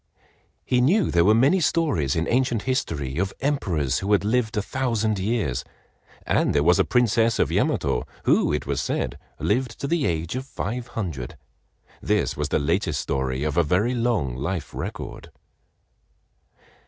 [0.65, 4.61] He knew there were many stories in ancient history of emperors who had lived a
[4.63, 5.63] thousand years,
[6.25, 10.35] and there was a Princess of Yamato, who, it was said, lived to the age
[10.35, 11.37] of five hundred.
[12.01, 15.29] This was the latest story of a very long life record.